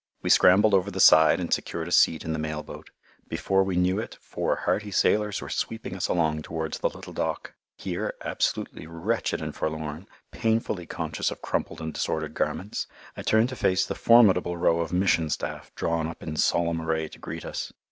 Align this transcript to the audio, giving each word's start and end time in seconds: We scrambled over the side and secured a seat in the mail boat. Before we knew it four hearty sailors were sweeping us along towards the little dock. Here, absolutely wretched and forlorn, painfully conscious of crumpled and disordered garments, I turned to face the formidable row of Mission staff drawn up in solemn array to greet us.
We 0.23 0.31
scrambled 0.31 0.73
over 0.73 0.89
the 0.89 0.99
side 0.99 1.39
and 1.39 1.53
secured 1.53 1.87
a 1.87 1.91
seat 1.91 2.25
in 2.25 2.33
the 2.33 2.39
mail 2.39 2.63
boat. 2.63 2.89
Before 3.27 3.63
we 3.63 3.75
knew 3.75 3.99
it 3.99 4.17
four 4.19 4.55
hearty 4.55 4.89
sailors 4.89 5.41
were 5.43 5.47
sweeping 5.49 5.95
us 5.95 6.07
along 6.07 6.41
towards 6.41 6.79
the 6.79 6.89
little 6.89 7.13
dock. 7.13 7.53
Here, 7.77 8.15
absolutely 8.25 8.87
wretched 8.87 9.43
and 9.43 9.53
forlorn, 9.53 10.07
painfully 10.31 10.87
conscious 10.87 11.29
of 11.29 11.43
crumpled 11.43 11.81
and 11.81 11.93
disordered 11.93 12.33
garments, 12.33 12.87
I 13.15 13.21
turned 13.21 13.49
to 13.49 13.55
face 13.55 13.85
the 13.85 13.93
formidable 13.93 14.57
row 14.57 14.79
of 14.79 14.91
Mission 14.91 15.29
staff 15.29 15.71
drawn 15.75 16.07
up 16.07 16.23
in 16.23 16.35
solemn 16.35 16.81
array 16.81 17.07
to 17.09 17.19
greet 17.19 17.45
us. 17.45 17.71